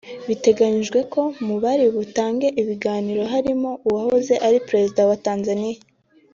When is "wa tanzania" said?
5.09-5.77